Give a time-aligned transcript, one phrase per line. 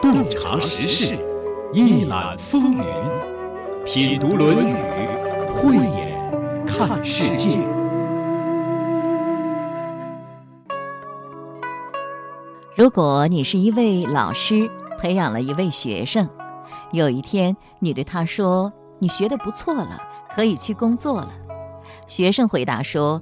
[0.00, 1.18] 洞察时事，
[1.72, 2.84] 一览风云，
[3.84, 4.72] 品读《论语》，
[5.54, 7.58] 慧眼看世界。
[12.76, 14.70] 如果你是一位老师，
[15.00, 16.28] 培养了一位学生，
[16.92, 20.00] 有一天你对他说：“你学的不错了，
[20.36, 21.32] 可以去工作了。”
[22.06, 23.20] 学生回答说：“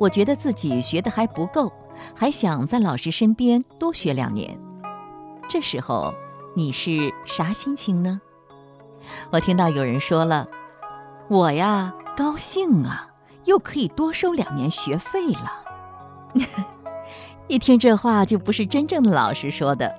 [0.00, 1.70] 我觉得自己学的还不够，
[2.14, 4.58] 还想在老师身边多学两年。”
[5.48, 6.12] 这时候
[6.54, 8.20] 你是啥心情呢？
[9.30, 10.46] 我听到有人说了
[11.28, 13.08] ：“我呀，高兴啊，
[13.46, 15.64] 又可以多收两年学费了。
[17.48, 19.94] ”一听这话，就不是真正的老师说的。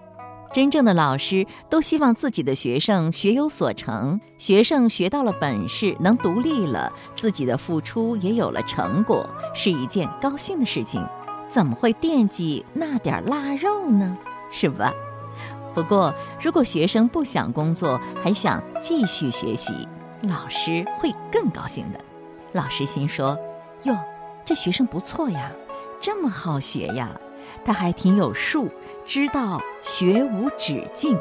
[0.52, 11.04] 真正的老师都希望自己的学生学有所成，学生学到了本事，能独立了，自己的付出也有了成果，是一件高兴的事情。
[11.50, 14.18] 怎么会惦记那点腊肉呢？
[14.52, 14.94] 是吧？
[15.74, 19.72] 不过，如果学生不想工作，还想继续学习，
[20.22, 22.00] 老师会更高兴的。
[22.52, 23.38] 老师心说
[23.84, 23.96] ：“哟，
[24.44, 25.52] 这学生不错呀，
[26.02, 27.10] 这么好学呀。”
[27.66, 28.70] 他还挺有数，
[29.06, 31.20] 知道学无止境。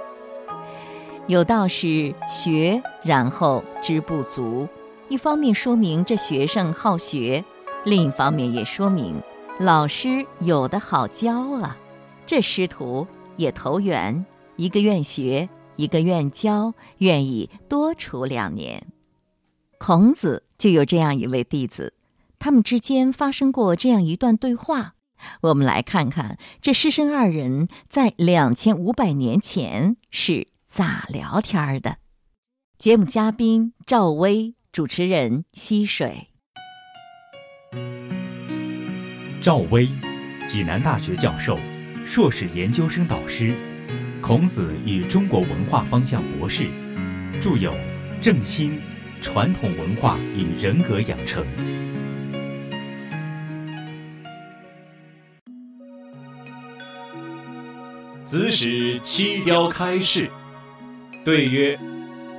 [1.26, 4.66] 有道是学，然后知不足。
[5.08, 7.44] 一方面说明这学生好学，
[7.84, 9.20] 另一方面也说明
[9.60, 11.76] 老师有的好教啊。
[12.24, 13.06] 这师徒
[13.36, 18.86] 也投缘，一个愿学，一个愿教，愿意多处两年。
[19.78, 21.94] 孔子就有这样一位弟子，
[22.38, 24.94] 他们之间发生过这样一段对话。
[25.40, 31.96] 我们来看看这师生二人在两千五百年前是咋聊天的。
[32.78, 36.28] 节目嘉宾赵薇，主持人溪水。
[39.48, 39.88] 赵薇，
[40.46, 41.58] 济南大学教授，
[42.06, 43.54] 硕士研究生导师，
[44.20, 46.66] 孔子与中国文化方向博士，
[47.40, 47.72] 著有
[48.20, 48.78] 《正心：
[49.22, 51.42] 传统文化与人格养成》。
[58.22, 60.28] 子使七雕开市，
[61.24, 61.80] 对曰：“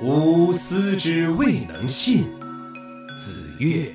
[0.00, 2.22] 吾思之未能信。”
[3.18, 3.92] 子曰：“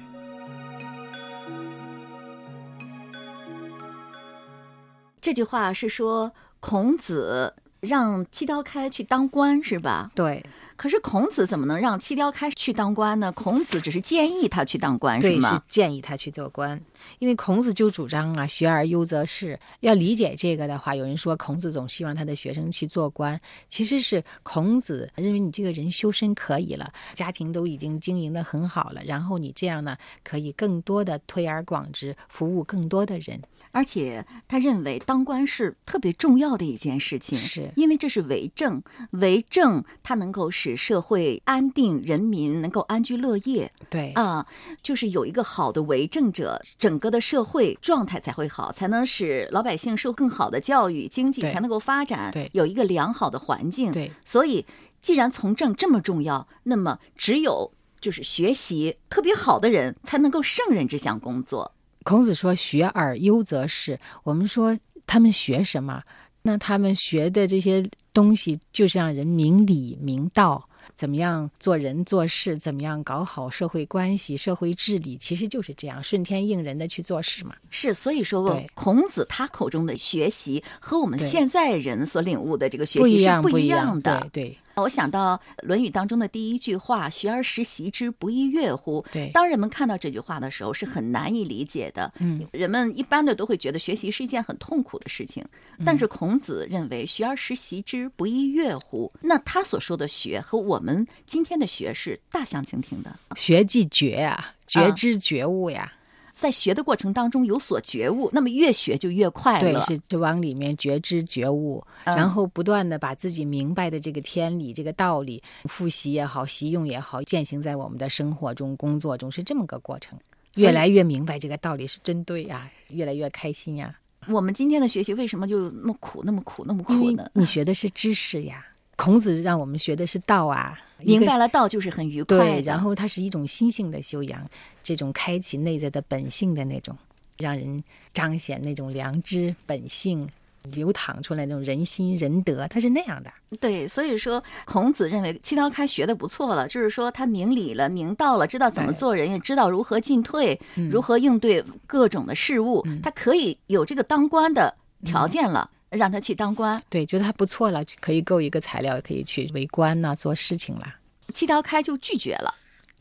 [5.25, 10.11] 这句话是说孔子让七雕开去当官，是吧？
[10.13, 10.45] 对。
[10.75, 13.31] 可是孔子怎么能让七雕开去当官呢？
[13.31, 15.55] 孔子只是建议他去当官，是吗？
[15.55, 16.79] 是建议他去做官，
[17.17, 19.59] 因为孔子就主张啊，学而优则仕。
[19.79, 33.41] 要理解这个的话，有人说孔子总希望他的学生去做官，其实是孔子认为你这个人修身可以了，家庭都已经经营的很好了，然后你这样呢，可以更多的推而广之，服务更多的人。
[33.75, 43.69] 而且他认为当官是特别重要的一件事情，是因为这是为政，为政它能够使社会安定，人民能够安居乐业。
[43.89, 44.47] 对啊，
[44.81, 53.91] 就是有一个好的为政者，整个的社会状态才会好，才能使老百姓受更好的教育，经济才能够发展，对，有一个良好的环境。
[53.91, 54.65] 对，所以
[55.01, 61.73] 既然从政这么重要，那么只有就是学习特别好的人才能够胜任这项工作。
[62.05, 66.01] 孔子说：“学而优则仕。”我们说他们学什么？
[66.43, 67.83] 那他们学的这些
[68.13, 77.55] 东西，就是让人明理明道，怎么样做人做事，怎么样搞好社会关系、社会治理，其实就是这样顺天应人的去做事嘛。
[77.71, 84.29] 是，所以说孔子他口中的学习和我们现在人所领悟的这个学习是不一样的。
[84.31, 84.55] 对。
[84.75, 92.11] 我想到《论语》当中的第一句话：“学而时习之，不亦说乎？”对，当人们看到这句话的时候，是很难以理解的。
[92.19, 95.43] 嗯，人们一般的都会觉得学习是一件很痛苦的事情。
[95.85, 99.11] 但是孔子认为“学而时习之，不亦说乎”。
[99.21, 103.17] 那他所说的“学”和我们今天的“学”是大相径庭的。
[103.35, 105.93] 学即觉呀，觉知觉悟呀。
[106.35, 109.71] 在学的过程当中有所觉悟，那么越学就越快乐。
[109.71, 120.19] 对，是就往里面觉知觉悟，然后不断的把自己明白的这个天理、这个道理，复习也好，习用也好，践行在我们的生活中、工作中，是这么个过程。
[120.55, 123.95] 越来越明白这个道理是真对呀，越来越开心呀。
[124.27, 127.29] 我们今天的学习为什么就那么苦、那么苦、那么苦呢？
[127.33, 128.65] 你学的是知识呀。
[128.95, 132.37] 孔子让我们学的是道啊，明白了道就是很愉快。
[132.37, 134.49] 对，然后它是一种心性的修养，
[134.81, 136.97] 这种开启内在的本性的那种，
[137.37, 137.83] 让人
[138.13, 140.27] 彰显那种良知本性
[140.73, 143.29] 流淌出来那种人心仁德，它是那样的。
[143.59, 150.59] 对，所以说孔子认为七刀开学的不错了，就是说他明理了、明道了，知道怎么做人，也知道如何进退，
[150.89, 155.69] 如何应对各种的事物，他可以有这个当官的条件了。
[155.89, 156.81] 让他去当官。
[156.89, 160.95] 对，觉得他不错了，可以够一个材料，可以去为官呐、做事情了。
[161.33, 162.53] 七刀开就拒绝了，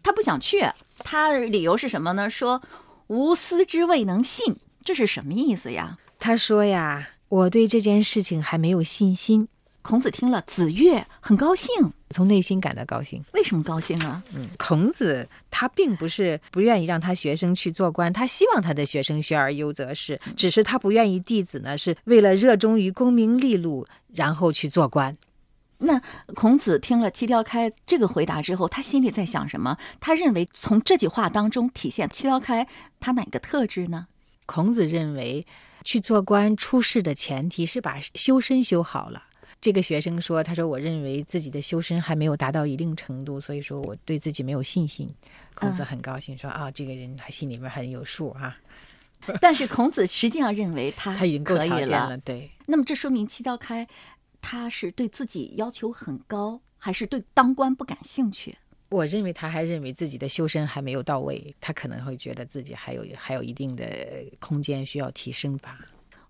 [0.03, 0.67] 他不想去，
[0.99, 2.29] 他的理由是什么呢？
[2.29, 2.63] 说
[3.07, 5.99] 无私之未能信，这是什么意思呀？
[6.19, 9.49] 他说呀，我对这件事情还没有信心，
[9.85, 11.69] 孔子听了，子越很高兴，
[12.09, 13.23] 从内心感到高兴。
[13.35, 14.25] 为什么高兴啊？
[14.35, 25.15] 嗯，孔子他并不是不愿意让他学生去做官，他希望他的学生学而优则仕，只是他不愿意弟子呢是为了热衷于功名利禄，然后去做官。
[25.77, 26.01] 那
[26.35, 29.77] 孔子听了七雕开这个回答之后，他心里在想什么？
[30.01, 32.67] 他认为从这句话当中体现七雕开
[32.99, 34.07] 他哪个特质呢？
[34.47, 35.47] 孔子认为，
[35.85, 39.25] 去做官出仕的前提是把修身修好了。
[39.65, 45.09] 这个学生说：“他说我认为自己的修身还没有达到一定程度，所以说我对自己没有信心。”
[45.57, 48.55] 孔子很高兴说：“啊，这个人他心里面很有数啊。
[49.41, 52.15] 但是孔子实际上认为他他已经够可以条件了。
[52.19, 53.89] 对，那么这说明七道开
[54.43, 58.55] 他是对自己要求很高，还是对当官不感兴趣？
[58.91, 63.87] 我认为他还认为自己的修身还没有到位，他可能会觉得自己还有还有一定的
[64.41, 65.79] 空间需要提升吧。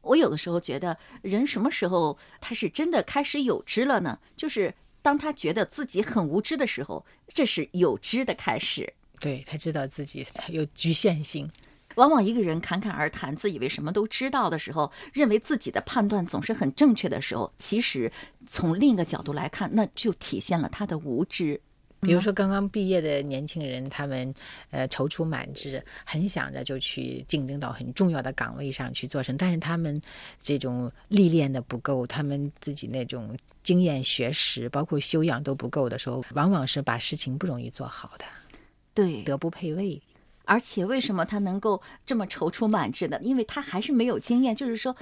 [0.04, 4.18] 我有的时候觉得，人什么时候他是真的开始有知了呢？
[4.36, 4.72] 就是
[5.02, 8.92] 当他觉得自己很无知的时候，这是有知的开始。
[9.20, 11.50] 对他知道自己有局限性。
[11.96, 18.10] 往往一个人侃侃而谈，自以为什么都知道的时候，认为自己的判断总是很正确的时候，其实
[18.46, 21.60] 从另一个角度来看，那就体现了他的无知。
[22.04, 24.32] 比如说刚刚毕业的年轻人，他们
[24.70, 30.00] 呃踌躇满志，很想着就去竞争到很重要的岗位上去做成，但是他们
[30.40, 38.24] 这种历练的不够，他们自己那种经验学识，包括修养都不够的时候，往往是把事情不容易做好的，
[38.92, 40.00] 对，德不配位。
[40.44, 43.18] 而且为什么他能够这么踌躇满志呢？
[43.22, 44.94] 因为他还是没有经验，就是说。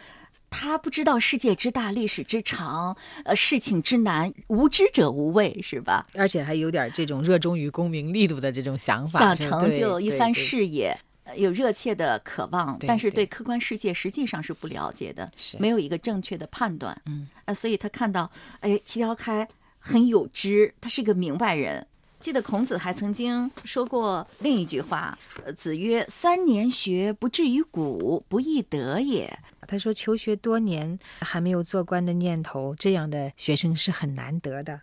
[0.52, 2.94] 他不知道世界之大，历史之长，
[3.24, 6.06] 呃，事情之难，无知者无畏，是吧？
[6.14, 16.96] 而且还有点这种热衷于功名利禄的这种想法，想成就一番事业，呃有热切的渴望，但是对对客观世界实际上是不了解的，是没有一个正确的判断。
[17.06, 21.86] 嗯，呃，所以他看到，哎，齐条开很有知，他是个明白人。
[22.20, 29.36] 记得孔子还曾经说过另一句话，呃子曰：“三年学，不至于古，不亦得也。”
[29.66, 34.80] 他说：“求学多年还没有做官的念头，这样的学生是很难得的。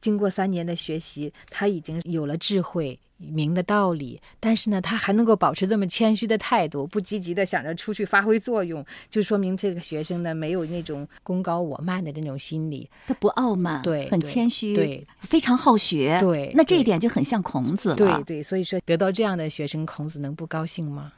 [0.00, 12.88] 经过三年的学习，他已经有了智慧，明的道理，但是呢，他还能够保持这么谦虚的态度，不积极的想着出去发挥作用，就说明这个学生呢没有那种功高我慢的那种心理。
[13.06, 21.12] 他不傲慢，很对很谦虚，对，非常好学，对那这一点就很像孔子了，对对，所以说得到这样的学生，孔子能不高兴吗？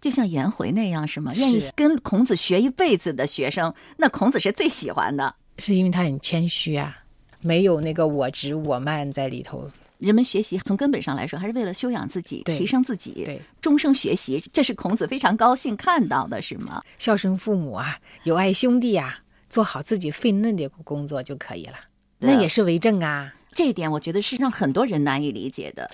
[0.00, 1.32] 就像颜回那样，是吗？
[1.34, 5.34] 愿意跟孔子学一辈子的学生，那孔子是最喜欢的。
[5.58, 6.96] 是因为他很谦虚啊，
[7.40, 9.68] 没有那个我执我慢在里头。
[9.98, 16.80] 人们学习从根本上来说，还是为了修养自己、提升自己，对，终生学习，这是孔子非常高兴看到的，是吗？
[16.98, 19.18] 孝顺父母啊，友爱兄弟啊，
[19.50, 21.74] 做好自己分内的工作就可以了。
[22.20, 23.34] 那也是为政啊。
[23.50, 25.90] 这一点我觉得是让很多人难以理解的。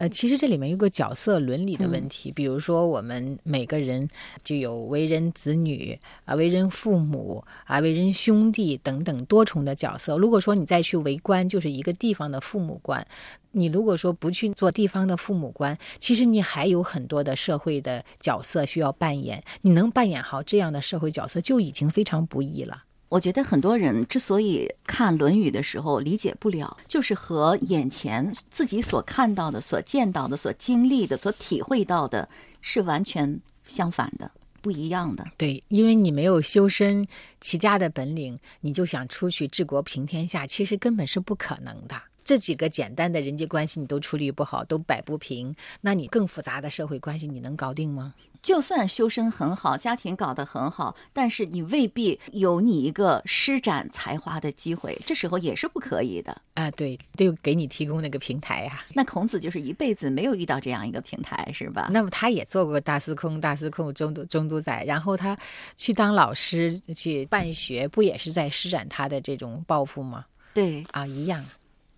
[0.00, 4.08] 呃，其实这里面有个角色伦理的嗯问题，比如说我们每个人
[4.42, 10.16] 就有为人子女啊、为人父母啊、为人兄弟等等多重的角色。
[10.16, 13.06] 如果说你再去为官，就是一个地方的父母官，
[13.50, 19.44] 你如果说不去做地方的父母官，其实你还有很多的社会的角色需要扮演。
[19.60, 22.84] 你能扮演好这样的社会角色，就已经非常不易了。
[23.10, 32.28] 我觉得很多人之所以看《论语》的时候理解不了，就是和眼前自己所看到的、所见到的、所经历的、所体会到的
[32.60, 34.30] 是完全相反的、
[34.62, 35.26] 不一样的。
[35.36, 37.04] 对，因为你没有修身
[37.40, 42.00] 齐家的本领，你就想出去治国平天下，其实根本是不可能的。
[42.24, 48.14] 这几个简单的人际关系你都处理不好，都摆不平，那你更复杂的社会关系你能搞定吗？
[48.42, 56.40] 就算修身很好，家庭搞得很好，但是你未必有你一个施展才华的机会，这时候也是不可以的。
[56.54, 61.90] 啊，对，得给你提供那个平台呀、那孔子就是一辈子没有遇到这样一个平台，是吧？
[61.92, 65.36] 那么他也做过大司空、大司空、中都中都宰，然后他
[65.76, 70.24] 去当老师去办学，不也是在施展他的这种抱负吗？
[70.54, 71.44] 对，啊，一样。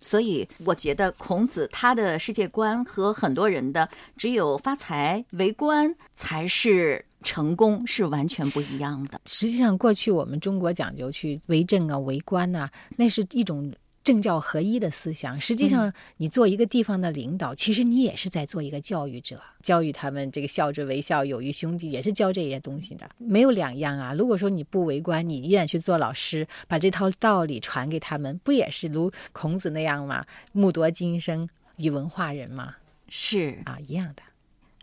[0.03, 9.21] 所以我觉得孔子他的世界观和很多人的只有发财为官才是成功是完全不一样的。
[9.25, 15.39] 实际上，过去我们中国讲究去为政啊、为官呐、那是一种政教合一的思想。
[15.39, 24.13] 实际上，你做一个地方的领导，其实你也是在做一个教育者，教育他们这个孝之为孝，友于兄弟，也是教这些东西的，没有两样啊。
[24.13, 30.25] 如果说你不为官，你依然去做老师，把这套道理传给他们，不也是如孔子那样吗？
[30.51, 32.75] 目夺今生，以文化人吗，
[33.07, 34.23] 是啊，一样的。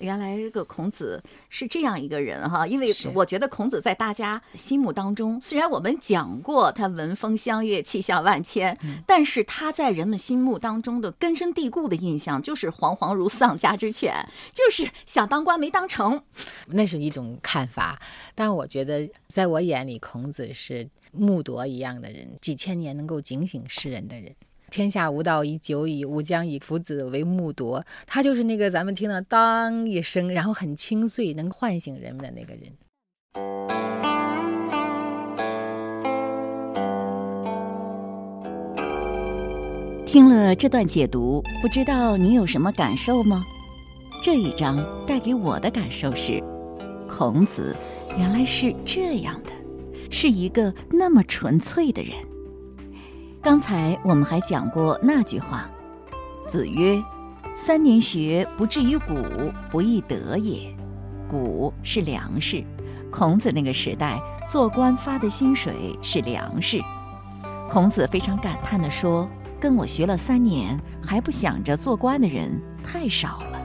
[0.00, 8.76] 原来这个孔子是这样一个人哈，因为我觉得孔子在大家心目当中，虽然我们讲过他文风相悦、气象万千，
[9.07, 14.14] 但是他在人们心目当中的根深蒂固的印象就是惶惶如丧家之犬，
[14.52, 16.23] 就是想当官没当成。
[16.66, 18.00] 那是一种看法，
[18.35, 24.35] 但我觉得在我眼里，孔子是木铎一样的人，几千年能够警醒世人的人。
[24.70, 27.84] 天下无道以久矣，吾将以夫子为木铎。
[28.06, 32.72] 他就是那个咱们听到当一声，然后很清脆，能唤醒人们的那个人。
[40.06, 43.44] 听了这段解读，不知道你有什么感受吗？
[44.22, 46.42] 这一章带给我的感受是，
[47.08, 47.74] 孔子
[48.18, 49.50] 原来是这样的，
[50.10, 52.12] 是一个那么纯粹的人。
[53.42, 55.66] 刚才我们还讲过那句话
[56.47, 57.02] ：“子曰，
[57.56, 59.14] 三年学不至于古，
[59.70, 60.70] 不亦得也。”
[61.26, 62.62] 古是粮食，
[63.11, 66.78] 孔子那个时代做官发的薪水是粮食。
[67.70, 69.26] 孔子非常感叹地说
[69.59, 73.59] ：“跟我学了三年还不想着做官的人太少了。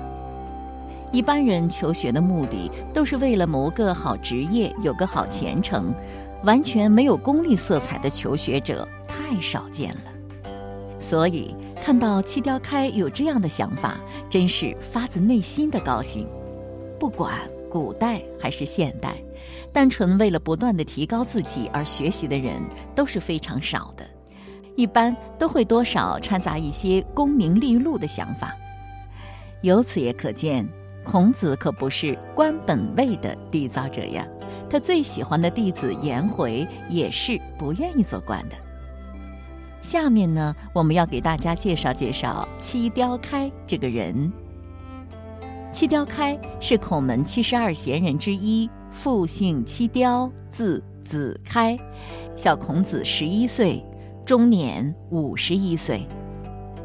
[1.11, 5.93] 一般人求学的目的都是为了谋个好职业，有个好前程。”
[6.43, 13.97] 完全没有功利色彩的求学者太少见了，所以看到七雕开有这样的想法，
[14.29, 16.27] 真是发自内心的高兴。
[16.99, 19.15] 不管古代还是现代，
[19.71, 22.61] 单纯为了不断的提高自己而学习的人
[22.93, 24.05] 都是非常少的，
[24.75, 28.53] 一般都会多少掺杂一些功名利禄的想法。
[29.61, 30.67] 由此也可见，
[31.03, 34.25] 孔子可不是官本位的缔造者呀。
[34.69, 38.55] 他最喜欢的弟子颜回也是不愿意做官的。
[39.85, 44.33] 下面呢，我们要给大家介绍介绍七雕开这个人。
[45.71, 51.77] 七雕开是孔门七十二贤人之一，父姓七雕，字子开，
[52.35, 53.85] 小孔子十一岁，
[54.25, 56.07] 终年五十一岁。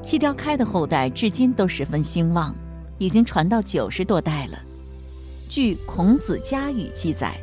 [0.02, 2.54] 七雕开的后代至今都十分兴旺，
[2.98, 4.58] 已经传到九十多代了。
[5.48, 7.34] 据《孔子家语》记载。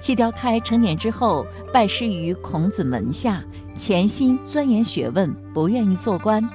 [0.00, 3.42] 七雕开成年之后，拜师于孔子门下，
[3.74, 6.48] 潜心钻研学问，不愿意做官。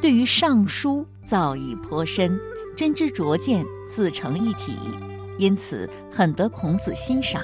[0.00, 2.38] 对于尚书造诣颇深，
[2.76, 4.72] 真知灼见，自成一体，
[5.38, 7.42] 因此很得孔子欣赏。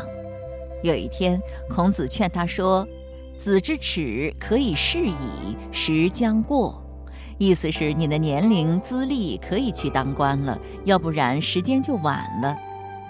[0.83, 2.87] 有一天，孔子劝他说
[3.37, 6.83] ：“子之耻可以适矣，时将过。”
[7.39, 12.55] 意思是你的年龄资历可以去当官了，要不然时间就晚了。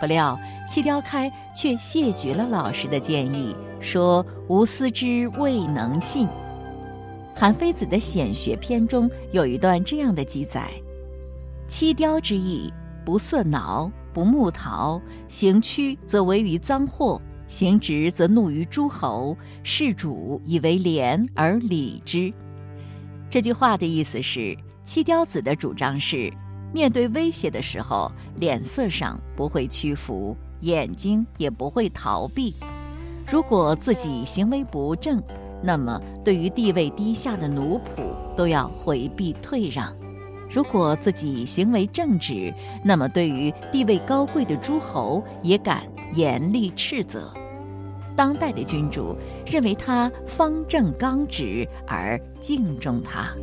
[0.01, 0.37] 不料。
[0.69, 6.29] 七雕开却谢绝了老师的建议，说：“吾思之未能信。”
[7.35, 10.71] 韩非子的《显学篇》中有一段这样的记载
[11.67, 12.73] ：“七雕之意，
[13.05, 22.33] 不色挠，不木陶，行曲则为于赃货，行直则怒于诸侯，事主以为廉而礼之。”
[23.29, 26.33] 这句话的意思是，七雕子的主张是，
[26.73, 30.37] 面对威胁的时候，脸色上不会屈服。
[30.61, 32.55] 眼睛也不会逃避。
[33.27, 35.23] 如果自己行为不正，
[35.63, 39.91] 那么对于地位低下的奴仆都要回避退让；
[40.51, 42.53] 如果自己行为正直，
[42.85, 47.33] 那么对于地位高贵的诸侯也敢严厉斥责。
[48.15, 53.35] 当代的君主认为他方正刚直而敬重他。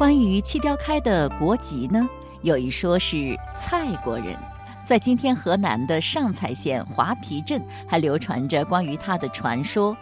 [0.00, 2.08] 关于七雕开的国籍呢？
[2.40, 4.34] 有一说是蔡国人，
[4.82, 9.94] 在今天河南的上蔡县华皮镇还流传着关于他的传说。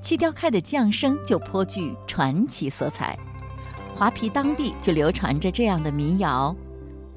[0.00, 3.16] 七雕开的降生就颇具传奇色彩。
[3.94, 6.52] 华皮当地就流传着这样的民谣：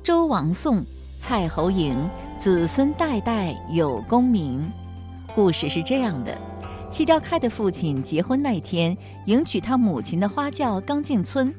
[0.04, 0.84] 周王宋，
[1.18, 1.96] 蔡侯嬴，
[2.38, 4.72] 子孙代代有功名。
[5.34, 6.38] 故事是这样的：
[6.92, 8.96] 七雕开的父亲结婚那天，
[9.26, 11.52] 迎娶他母亲的花轿刚进村。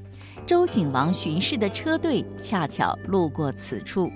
[0.47, 4.09] 周景王巡视的车队恰巧路过此处，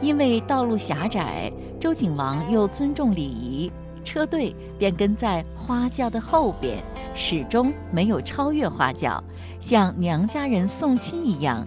[0.00, 3.70] 因为道路狭窄，周景王又尊重礼仪，
[4.02, 6.82] 车队便跟在花轿的后边，
[7.14, 9.22] 始终没有超越花轿，
[9.60, 11.62] 像娘家人送亲一样。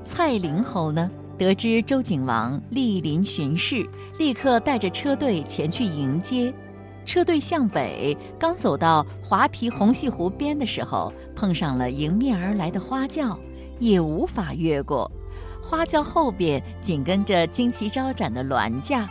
[0.00, 3.84] 蔡灵侯呢，得知周景王莅临巡视，
[4.16, 6.54] 立刻带着车队前去迎接。
[7.08, 13.36] 车队向北，刚走到华皮红细湖边的时候，碰上了迎面而来的花轿，
[13.78, 15.10] 也无法越过。
[15.62, 19.08] 花轿后边紧跟着旌旗招展的銮驾，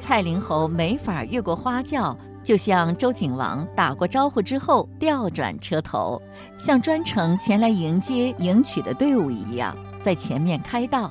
[0.00, 6.20] 蔡灵侯没法越过花轿，就向周景王打过招呼之后调转车头，
[6.58, 11.08] 像专程前来迎接迎娶的队伍一样，在前面开道。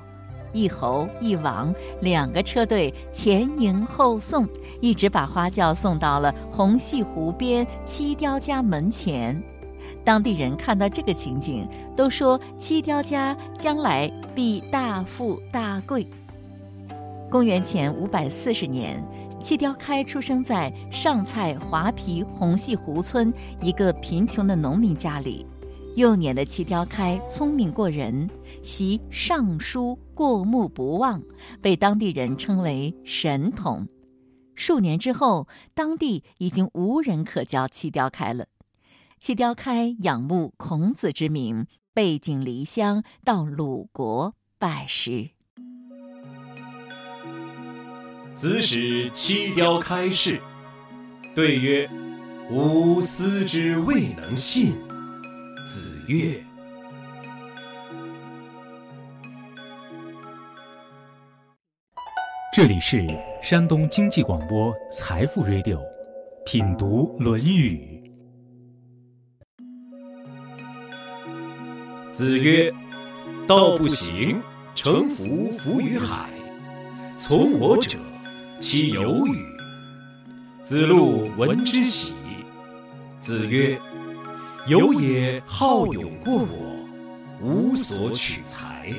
[0.54, 4.48] 一侯一王两个车队前迎后送，
[4.82, 9.42] 一直把花轿送到了红细湖边七雕家门前。
[10.04, 16.08] 当地人看到这个情景，都说七雕家将来必大富大贵。
[17.30, 19.04] 公元前五百四十年，
[19.42, 25.46] 七雕开出生在上蔡华皮红细湖村一个贫穷的农民家里。
[25.98, 28.30] 幼年的漆雕开聪明过人，
[28.62, 31.20] 习尚书过目不忘，
[31.60, 33.88] 被当地人称为神童。
[34.54, 38.46] 数年之后，当地已经无人可教漆雕开了。
[39.20, 45.32] 漆雕开仰慕孔子之名，背井离乡到鲁国拜师。
[48.36, 50.40] 子使七雕开示，
[51.34, 51.90] 对曰
[52.54, 54.76] ：“吾思之未能信。”
[56.08, 56.40] 月
[62.56, 63.06] ：“这里是
[63.44, 65.82] 山东经济广播财富 Radio，
[66.46, 68.02] 品读《论语》。”
[72.16, 72.74] 子曰
[73.46, 74.42] ：“道不行，
[74.76, 76.30] 乘浮浮于海。
[77.18, 78.00] 从我者，
[78.62, 79.46] 其有与？”
[80.64, 82.14] 子路闻之喜。
[83.20, 83.78] 子曰
[84.68, 86.86] ：“有也好勇过我，
[87.42, 88.94] 无所取材。”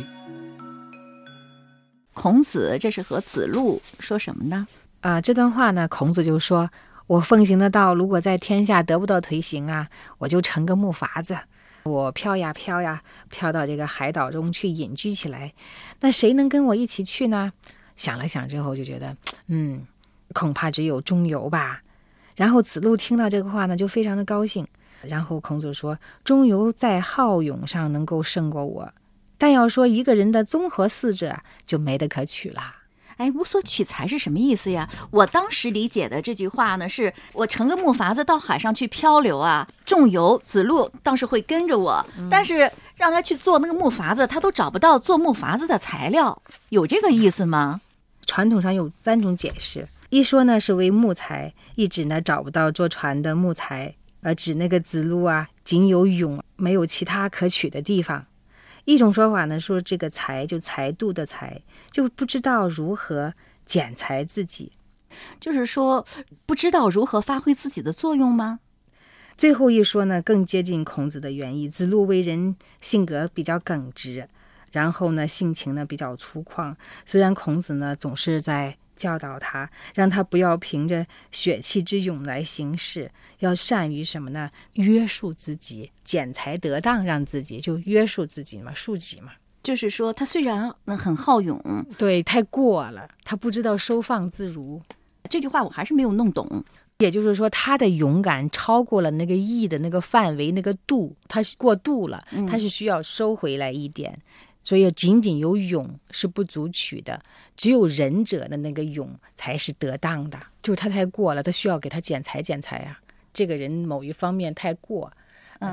[2.15, 4.67] 孔子这是和子路说什么呢？
[5.03, 6.71] 啊，这段话呢，孔子就说
[7.07, 11.39] ：“我奉行的道，如果在天下得不到推行啊，我就成个木筏子。”
[11.85, 15.53] 我飘呀飘呀，飘到这个海岛中去隐居起来。
[16.01, 17.53] 那谁能跟我一起去呢？
[17.95, 19.15] 想了想之后，就觉得，
[19.49, 19.87] 嗯，
[20.33, 21.83] 恐怕只有中游吧。
[22.37, 24.67] 然后子路听到这个话呢，就非常的高兴。
[25.03, 28.93] 然后孔子说：“中游在好勇上能够胜过我，
[29.37, 31.35] 但要说一个人的综合素质，
[31.67, 32.75] 就没得可取了。”
[33.19, 34.89] 哎，无所取材是什么意思呀？
[35.11, 40.41] 我当时理解的这句话呢，是我乘个木筏子到海上去漂流啊，重游。
[40.45, 47.81] 子路倒是会跟着我，但是让他去做那个木筏子，他都找不到做木筏子的材料，有这个意思吗？
[48.25, 53.97] 传统上有三种解释，一说呢是为木材，一指呢找不到坐船的木材，
[54.29, 58.27] 而指那个子路啊仅有勇，没有其他可取的地方。
[58.85, 63.33] 一种说法呢，说这个才就才度的才，就不知道如何
[63.65, 64.73] 剪裁自己，
[65.41, 66.07] 就是说
[66.45, 68.61] 不知道如何发挥自己的作用吗？
[69.35, 71.67] 最后一说呢，更接近孔子的原意。
[71.67, 74.29] 子路为人性格比较耿直，
[74.73, 76.77] 然后呢性情呢比较粗犷。
[77.07, 78.77] 虽然孔子呢总是在。
[78.99, 84.51] 教导他，让他不要凭着血气之勇来行事，要善于什么呢？
[84.75, 89.33] 约束自己，剪裁得当，让自己就约束自己嘛，恕己嘛。
[89.63, 91.59] 就是说，他虽然很好勇，
[91.97, 94.83] 对，太过了，他不知道收放自如。
[95.31, 96.65] 这句话我还是没有弄懂。
[96.99, 104.19] 也就是说，他的勇敢超过了那个义的那个范围，那个度，他是过度了，他是需要收回来一点。
[104.69, 107.19] 所以，仅仅有勇是不足取的，
[107.57, 110.39] 只有仁者的那个勇才是得当的。
[110.61, 113.01] 就是他太过了，他需要给他剪裁剪裁啊。
[113.33, 115.11] 这个人某一方面太过，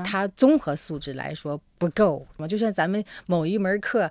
[0.02, 2.26] 他综合素质来说不够。
[2.48, 4.10] 就像咱们某一门课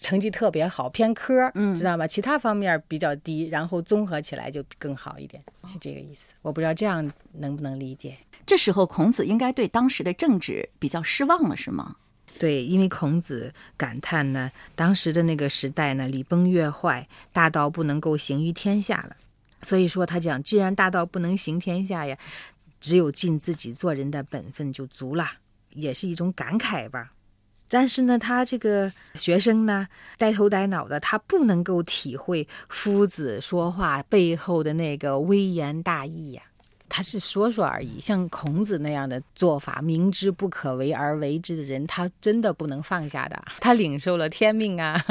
[0.00, 2.06] 成绩特别好，偏科，知道吗？
[2.06, 6.32] 其他方面比较低，然后综合起来就更好一点，是这个意思。
[6.40, 8.16] 我不知道这样能不能理解。
[8.46, 11.96] 这时候，孔子应该对当时的政治比较失望了，是吗？
[12.42, 19.16] 对，因为孔子感叹呢，当时的那个时代呢，礼崩乐坏，大道不能够行于天下了。
[19.60, 22.18] 所以说，他讲，既然大道不能行天下呀，
[22.80, 25.24] 只有尽自己做人的本分就足了，
[25.70, 27.12] 也是一种感慨吧。
[27.68, 29.86] 但是呢，他这个学生呢，
[30.18, 36.42] 呆头呆脑的，他不能够体会夫子说话背后的那个微言大义呀。
[36.94, 43.44] 他是说说而已，像孔子那样的做法，明知不可为而为之的人，他真的不能放下的。
[43.60, 45.02] 他领受了天命啊，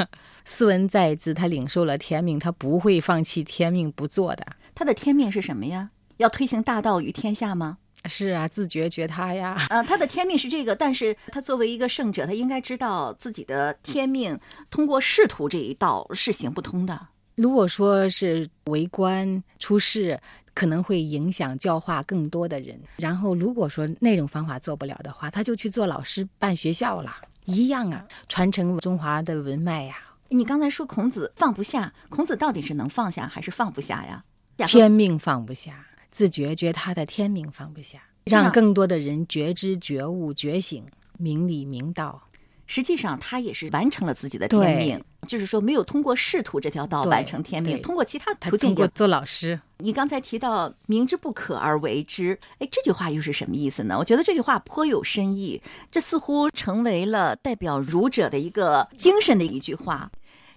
[0.44, 4.46] 斯文在兹，他领受了天命，他不会放弃天命不做的。
[4.76, 5.90] 他的天命是什么呀？
[6.18, 7.78] 要推行大道于天下吗？
[8.04, 9.66] 是啊，自觉觉他呀。
[9.68, 14.38] 啊，他的天命是这个，但是他作为一个圣者，他应该知道自己的天命，
[14.70, 17.08] 通过仕途这一道是行不通的。
[17.34, 20.20] 如果说是为官出仕，
[20.54, 22.80] 可能会影响教化更多的人。
[22.96, 29.96] 然后如果说那种方法做不了的话，他就去做老师办学校了，一样啊，传承中华的文脉呀。
[30.28, 34.24] 你刚才说孔子放不下，孔子到底是能放下还是放不下呀？
[34.66, 40.86] 天命放不下，自觉觉他的天命放不下，让更多的人觉知、觉悟、觉醒，
[41.18, 42.22] 明理明道。
[42.66, 48.70] 实际上，他也是完成了自己的天命，就是说没有通过仕途这条道完成天命，通过其他途径。
[48.70, 49.60] 通过做老师。
[49.78, 53.96] 你刚才提到“明知不可而为之”，哎，这句话又是什么意思呢？
[53.98, 60.10] 我觉得这句话颇有深意，这似乎成为了代表儒者的一个精神的一句话。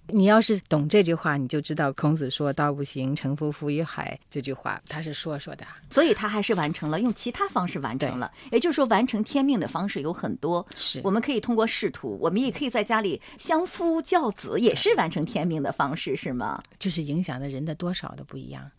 [0.08, 5.66] 你要是懂这句话，你就知道孔子说“道不行，乘夫浮于海”这句话，他是说说的。
[5.90, 8.30] 所以他还是完成了，用其他方式完成了。
[8.50, 10.64] 也就是说，完成天命的方式有很多。
[10.74, 16.62] 是，我们可以通过仕途，我们也可以在家里相夫教子，也是完成天命的方式，是吗？
[16.78, 18.70] 就是影响的人的多少的不一样。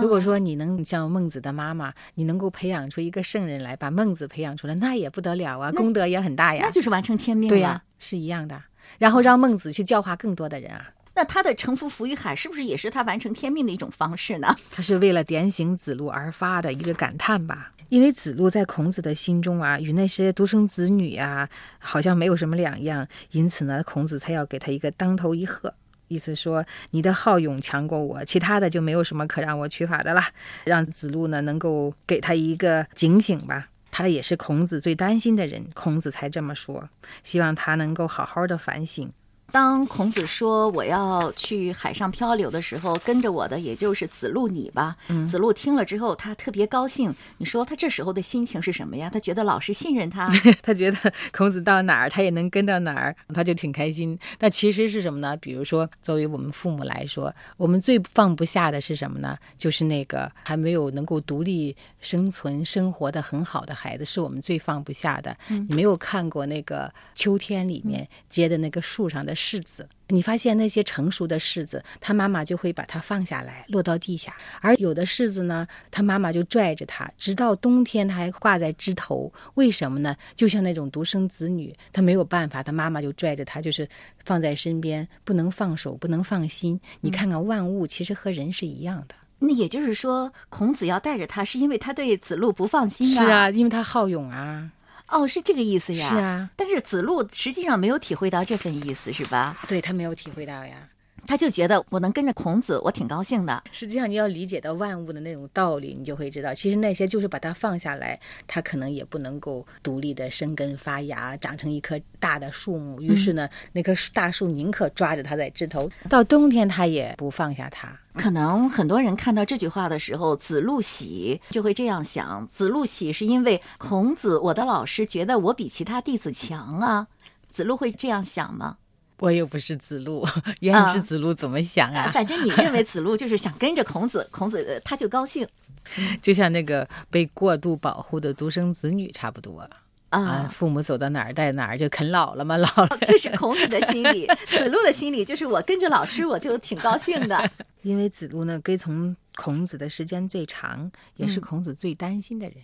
[0.00, 6.62] 如果说你能像孟子的妈妈，你能够培养出一个圣人来，把孟子培养出来，那也不得了啊，功德也很大呀。
[6.64, 7.48] 那就是完成天命。
[7.48, 8.60] 对呀，是一样的。
[8.98, 14.56] 然后让孟子去教化更多的人啊，那他的乘夫浮于海，是不是也是他完成天命的一种方式呢？
[14.70, 17.72] 他是为了点醒子路而发的一个感叹吧。
[17.88, 21.46] 因为子路在孔子的心中啊，与那些独生子女啊，
[21.78, 25.74] 好像没有什么两样，因此呢，孔子才要给他一个当头一喝，
[26.08, 30.22] 意思说你的好勇强过我，其他的就没有什么可让我取法的了。
[30.64, 33.68] 让子路呢能够给他一个警醒吧。
[33.92, 36.88] 他也是孔子最担心的人，孔子才这么说，
[37.22, 39.12] 希望他能够好好的反省。
[39.52, 44.96] 当孔子说我要去海上漂流的时候，跟着我的也就是子路你吧。
[45.28, 47.14] 子路听了之后，他特别高兴。
[47.36, 49.10] 你说他这时候的心情是什么呀？
[49.12, 50.26] 他觉得老师信任他，
[50.62, 54.18] 他觉得孔子到哪儿他也能跟到哪儿， 他就挺开心。
[54.38, 55.36] 那其实是什么呢？
[55.36, 59.36] 比如说，作为我们父母来说，我们最放不下的是什么呢？
[59.58, 65.36] 就是那个还没有能够独立生存、生活的很好的孩子，是我们最放不下的。
[65.48, 69.36] 你没有看过那个秋天里面结的那个树上的。
[69.42, 79.32] 柿子，你发现那些成熟的柿子，他妈妈就会把它放下来，落到地下；而有的柿子呢，他妈妈就拽着它，直到冬天，它还挂在枝头。
[79.54, 80.16] 为什么呢？
[80.36, 83.88] 就像那种独生子女，他没有办法，他妈妈就拽着他，就是
[84.24, 86.80] 放在身边，不能放手，不能放心。
[87.00, 89.14] 你看看万物，其实和人是一样的。
[89.40, 93.24] 那也就是说，孔子要带着他，是因为他对子路不放心啊？
[93.24, 94.70] 是啊，因为他好勇啊。
[95.12, 96.08] 哦，是这个意思呀。
[96.08, 99.56] 是啊，但是子路实际上没有体会到这份意思，是吧？
[99.68, 100.88] 对他没有体会到呀。
[101.26, 103.62] 他就觉得我能跟着孔子，我挺高兴的。
[103.70, 113.00] 实际上，你要理解到万物的那种道理，你就会知道，其实那些就是把它放下来，它可能也不能够独立的生根发芽，长成一棵大的树木。
[113.00, 117.96] 于是呢，那棵大树宁可抓着它在枝头，到冬天它也不放下它。
[118.14, 127.06] 可能很多人看到这句话的时候，子路喜就会这样想：子路喜是因为孔子，我的老师觉得我比其他弟子强啊。
[127.48, 128.78] 子路会这样想吗？
[129.18, 130.26] 我又不是子路，
[130.60, 132.10] 焉知子路怎么想啊？
[132.12, 135.46] 反正你认为子路就是想跟着孔子，孔子他就高兴，
[136.20, 140.48] 就像那个被过度保护的独生子女差不多啊。
[140.50, 142.98] 父母走到哪儿带哪儿，就啃老了嘛，老了。
[143.02, 147.50] 这是孔子的心理，子路的心理就是我跟着老师，我就挺高兴的。
[147.82, 152.56] 因为子路呢，跟从孔子的时间最长，也是孔子最担心的人，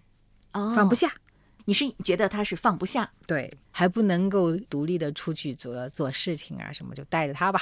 [0.74, 1.10] 放不下。
[1.68, 7.60] 你是觉得他是放不下，对，还不能够独立的出去做做事情啊什么，就带着他吧。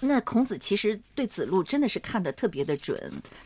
[0.00, 2.98] 那孔子其实对子路真的是看得特别的准，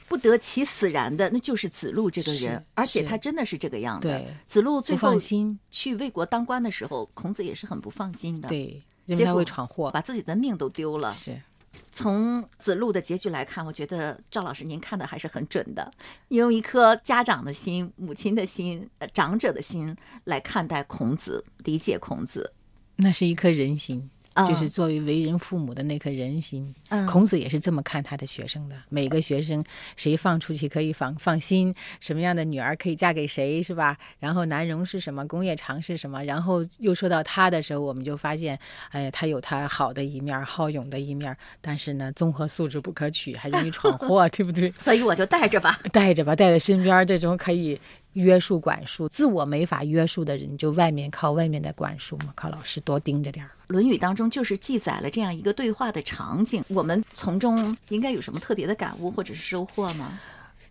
[0.06, 4.24] 不得其死然的，那就是子路这个人，而且他真的是这个样的。
[4.46, 5.16] 子路最后
[5.72, 11.12] 去魏国当官的时候，孔子也是很不放心的，对，结果会闯祸，把自己的命都丢了。
[11.12, 11.36] 是。
[11.92, 15.92] 从子路的结局来看，我觉得赵老师您看的还是很准的。
[16.28, 22.52] 你用一颗家长的心、母亲的心、长者的心来看待孔子，理解孔子，
[22.96, 24.10] 那是一颗人心。
[24.44, 26.74] 就是作为为人父母的那颗人心，
[27.06, 28.76] 孔子也是这么看他的学生的。
[28.88, 29.64] 每个学生
[29.96, 33.96] 谁放出去可以放放心，什么样的女儿可以嫁给谁，是吧？
[34.18, 36.22] 然后南荣是什么，工业长是什么。
[36.24, 38.58] 然后又说到他的时候，我们就发现，
[38.90, 44.72] 哎，他有他好的一面，好勇的一面，但是呢，综合素质不可取，还容易闯祸， 对不对？
[44.78, 47.80] 所以我就带着吧，带着吧，带在身边，这种可以。
[48.16, 53.48] 约束管束，自我没法约束的人，就外面靠外面的管束嘛，靠老师多盯着点儿。
[53.68, 60.18] 《论语》当中就是记载了这样一个对话的场景，我们从中应该有什么特别的感悟或者是收获吗？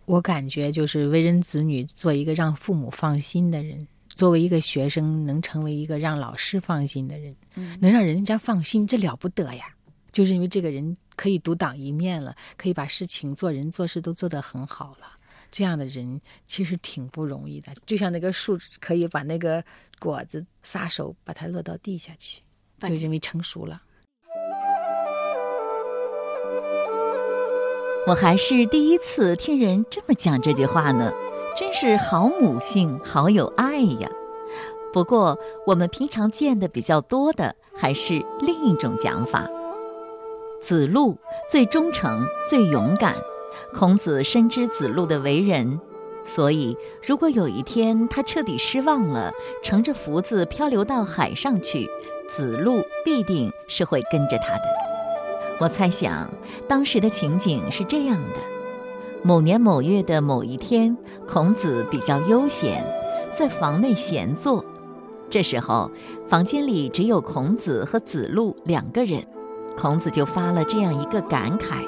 [0.06, 7.36] 我感觉就是为人子女做一个让父母放心的人，作为一个学生能成为一个让老师放心的人，
[7.80, 9.66] 能让人家放心，这了不得呀！
[10.10, 15.15] 就是因为这个人可以独当一面了，可以把事情做人做事都做得很好了。
[15.50, 17.72] 这样的人其实挺不容易的。
[17.84, 19.64] 就像那个树可以把那个
[19.98, 22.42] 果子撒手把它落到地下去，
[22.80, 23.82] 就认为成熟了。
[28.06, 31.12] 我还是第一次听人这么讲这句话呢，
[31.56, 34.08] 真是好母性，好有爱呀。
[34.92, 39.48] 不过我们平常见的比较多的还是另一种讲法。
[40.62, 41.18] 子路
[41.50, 43.16] 最忠诚，最勇敢。
[43.78, 45.78] 孔子深知子路的为人，
[46.24, 46.74] 所以
[47.06, 49.30] 如果有一天他彻底失望了，
[49.62, 51.86] 乘着福字漂流到海上去，
[52.30, 54.62] 子路必定是会跟着他的。
[55.60, 56.26] 我猜想，
[56.66, 58.40] 当时的情景是这样的：
[59.22, 60.96] 某年某月的某一天，
[61.28, 62.82] 孔子比较悠闲，
[63.30, 64.64] 在房内闲坐。
[65.28, 65.90] 这时候，
[66.26, 69.22] 房间里只有孔子和子路两个人。
[69.76, 71.84] 孔子就发了这样一个感慨。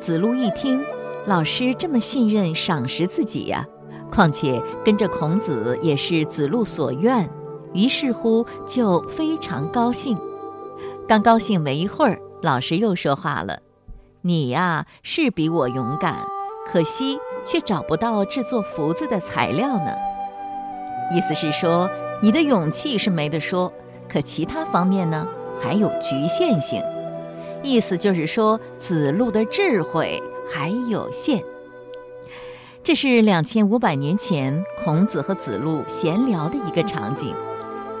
[0.00, 0.82] 子路一听，
[1.26, 3.64] 老师这么信任、赏识自己呀，
[4.10, 7.28] 况且跟着孔子也是子路所愿，
[7.72, 10.18] 于是乎就非常高兴。
[11.08, 12.18] 刚高兴没一会儿。
[12.42, 13.60] 老师又说话了
[14.20, 16.26] ：“你呀是比我勇敢，
[16.70, 19.90] 可惜却找不到制作福字的材料呢。”
[21.10, 21.88] 意思是说，
[22.20, 23.72] 你的勇气是没得说，
[24.06, 25.26] 可其他方面呢
[25.58, 26.82] 还有局限性。
[27.62, 30.22] 意思就是说，子路的智慧
[30.54, 31.42] 还有限。
[32.84, 37.34] 这是两千五百年前孔子和子路闲聊的一个场景。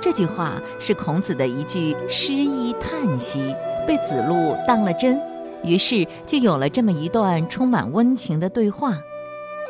[0.00, 3.52] 这句话是孔子的一句诗意叹息。
[3.86, 5.20] 被子路当了真，
[5.62, 8.96] 于是就有了这么一段充满温情的对话。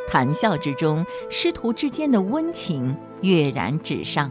[0.08, 4.30] 谈笑之中，师徒之间的温情跃然纸上。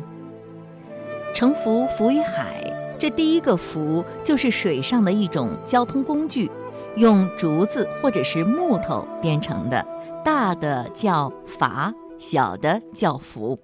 [1.33, 6.49] 乘浮浮于海，这第一个浮就是水上的一种交通工具，
[6.95, 9.83] 用竹子或者是木头编成的，
[10.23, 13.57] 大的叫筏，小的叫符。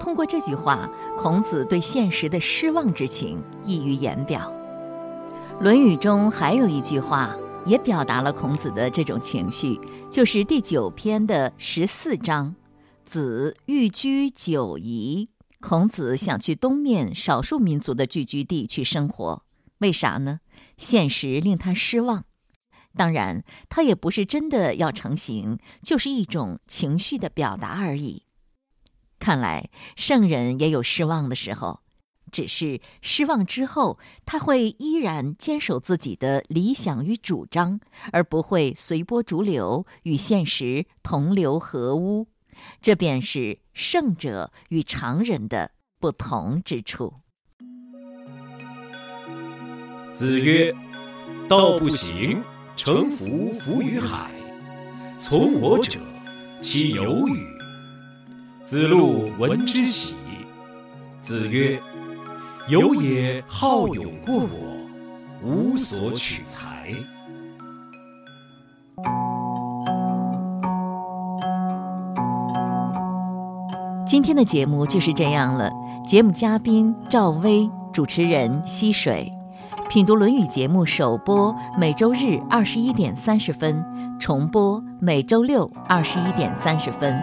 [0.00, 4.50] 通过这句话，孔子对现实的失望之情溢于言表。
[5.62, 9.78] 《论语》中还有一句话，也表达了孔子的这种情绪，
[10.10, 12.54] 就是第九篇的十四章
[13.04, 15.28] ：“子欲居九夷。”
[15.60, 19.42] 孔子想去东面少数民族的聚居地去生活，
[19.78, 20.40] 为啥呢？
[20.76, 22.24] 现实令他失望。
[22.96, 28.24] 当然，他也不是真的要成行，就是一种情绪的表达而已。
[29.18, 31.80] 看来，圣人也有失望的时候。
[32.32, 37.78] 只是失望之后，他会依然坚守自己的理想与主张，
[38.10, 42.26] 而不会随波逐流，与现实同流合污。
[42.80, 47.14] 这便是圣者与常人的不同之处。
[50.12, 50.74] 子曰
[51.48, 52.42] ：“道不行，
[52.76, 54.30] 乘浮浮于海。
[55.18, 56.00] 从我者，
[56.60, 57.46] 其有与？”
[58.64, 60.14] 子路闻之喜。
[61.20, 61.80] 子曰。
[62.66, 64.48] 有也好勇过我，
[65.42, 66.88] 无所取材。
[74.06, 75.70] 今天的节目就是这样了。
[76.06, 79.30] 节目嘉宾赵薇，主持人溪水。
[79.88, 83.84] 品读《论语》节目首播每周日二十一点三十分，
[84.18, 87.14] 重播每周六二十一点三十分。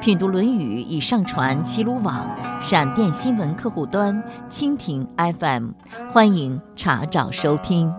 [0.00, 2.24] 品读《论语》已上传齐鲁网、
[2.62, 5.70] 闪电新闻客户端、蜻蜓 FM，
[6.08, 7.92] 欢迎查找收听。